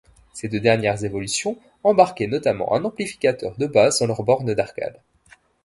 Ces 0.33 0.47
deux 0.47 0.59
dernières 0.59 1.03
évolutions 1.03 1.59
embarquaient 1.83 2.25
notamment 2.25 2.73
un 2.73 2.85
amplificateur 2.85 3.55
de 3.57 3.67
basse 3.67 3.99
dans 3.99 4.07
leurs 4.07 4.23
bornes 4.23 4.55
d'arcade. 4.55 4.97